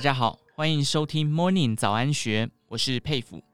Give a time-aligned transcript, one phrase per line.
[0.00, 3.44] 大家好，欢迎收听 Morning 早安学，我是佩服。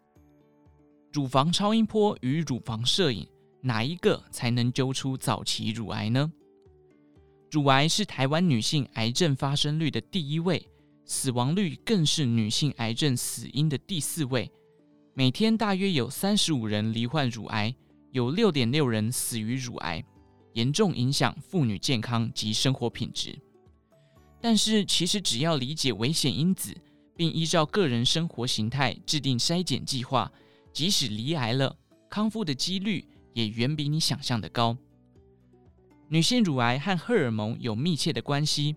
[1.13, 3.27] 乳房超音波与乳房摄影，
[3.63, 6.33] 哪一个才能揪出早期乳癌呢？
[7.51, 10.65] 乳癌是台湾女性癌症发生率的第一位，
[11.05, 14.49] 死亡率更是女性癌症死因的第四位。
[15.15, 17.75] 每天大约有三十五人罹患乳癌，
[18.13, 20.01] 有六点六人死于乳癌，
[20.53, 23.37] 严重影响妇女健康及生活品质。
[24.49, 26.73] 但是，其实只要理解危险因子，
[27.17, 30.31] 并依照个人生活形态制定筛检计划，
[30.73, 31.77] 即使罹癌了，
[32.09, 34.79] 康复的几率也远比你想象的高。
[36.09, 38.77] 女性乳癌和荷尔蒙有密切的关系，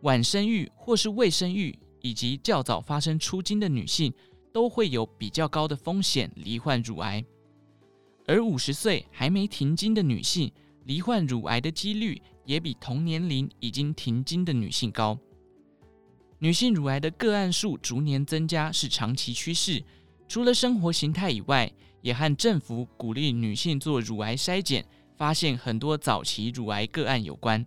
[0.00, 4.10] 晚生育或是未生育，以及较早发生初经的女性，
[4.50, 7.22] 都会有比较高的风险罹患乳癌。
[8.26, 10.50] 而五十岁还没停经的女性，
[10.86, 15.18] 罹患乳癌的几率也比同年龄已经停经的女性高。
[16.38, 19.82] 女性乳癌的个案数逐年增加是长期趋势，
[20.26, 24.84] 除了生活形态以外，也和政府鼓励女性做乳癌筛检，
[25.16, 27.64] 发现很多早期乳癌个案有关。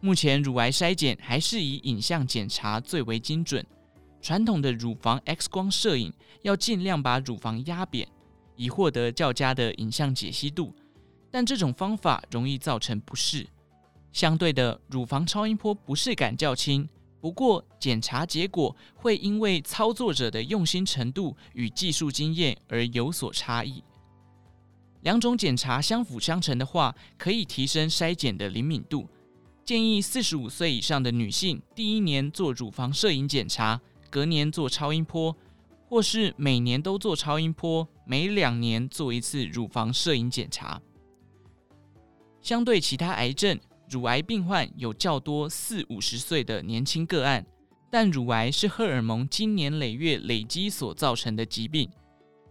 [0.00, 3.64] 目前乳癌筛检还是以影像检查最为精准，
[4.20, 8.06] 传统的乳房 X 光摄影要尽量把乳房压扁，
[8.54, 10.74] 以获得较佳的影像解析度。
[11.30, 13.46] 但这种方法容易造成不适。
[14.16, 16.88] 相对的，乳房超音波不适感较轻，
[17.20, 23.84] 不过检查结果会因为操作者的用心程度与技术经验而有所差异。
[25.02, 29.06] 两种检查相辅相成的话，可以提升筛检的灵敏度。
[29.66, 35.36] 建议四十五岁以上的女性第一年做乳房摄影检查，隔年做超音波，
[35.90, 40.80] 或是每年都做超音波，每两年做一次乳房摄影检查。
[42.40, 47.46] 相对其他癌症，乳癌病患有较多四五十岁的年轻个案，
[47.90, 51.88] 但乳癌是荷尔蒙经年累月累积所造成的疾病，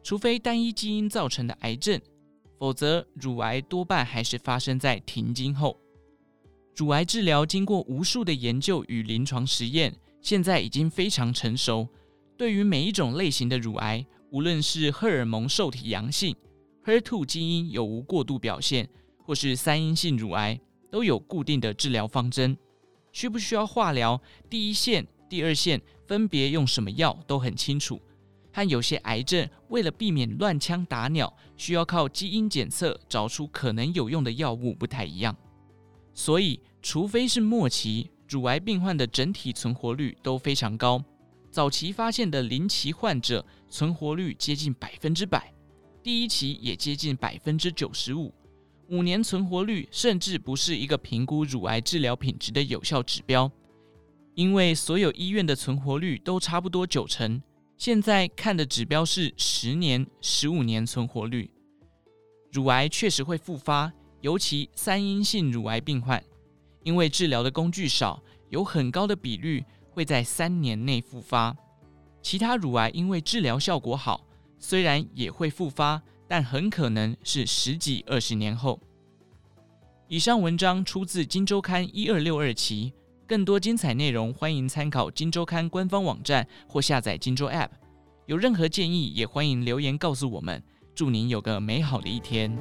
[0.02, 2.00] 除非单一基因造成的癌症，
[2.58, 5.78] 否则乳癌多半还是发生在停经后。
[6.76, 11.88] 乳癌治疗经过无数的研究与临床实验，现在已经非常成熟。
[12.38, 16.36] 对于每一种类型的乳癌，无论是荷尔蒙受体阳性、
[16.86, 18.90] HER2 基因有无过度表现，
[19.24, 20.60] 或是三阴性乳癌
[20.96, 22.58] 都有固定的治疗方针，
[23.12, 24.22] 需不需要化疗？
[24.50, 28.00] 第一线、第二线分别用什么药都很清楚。
[28.54, 35.36] 和有些癌症为了避免乱枪打鸟，需要靠基因检测找出可能有用的药物不太一样。
[36.14, 41.04] 所以，除非是末期，乳癌病患的整体存活率都非常高。
[41.52, 45.54] 早期发现的零期患者存活率接近百分之百，
[46.02, 48.34] 第一期也接近百分之九十五。
[48.90, 53.52] 五年存活率甚至不是一个评估乳癌治疗品质的有效指标，
[54.36, 57.42] 因为所有医院的存活率都差不多九成。
[57.78, 61.50] 现在看的指标是十年、十五年存活率。
[62.52, 63.92] 乳癌确实会复发，
[64.22, 66.24] 尤其三阴性乳癌病患，
[66.84, 71.56] 因为治疗的工具少，有很高的比率会在三年内复发。
[72.22, 74.26] 其他乳癌因为治疗效果好，
[74.60, 76.02] 虽然也会复发。
[76.28, 78.80] 但很可能是十几二十年后。
[80.08, 82.94] 以上文章出自《金周刊》一二六二期，
[83.28, 87.68] 更多精彩内容欢迎参考《金周刊》官方网站或下载《金周 App》。
[88.28, 90.62] 有任何建议，也欢迎留言告诉我们。
[90.94, 92.58] 祝您有个美好的一天。